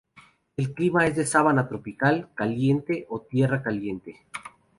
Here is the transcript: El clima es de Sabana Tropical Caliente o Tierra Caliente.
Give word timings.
El 0.57 0.73
clima 0.73 1.05
es 1.05 1.15
de 1.15 1.27
Sabana 1.27 1.67
Tropical 1.69 2.31
Caliente 2.33 3.05
o 3.07 3.21
Tierra 3.21 3.61
Caliente. 3.61 4.25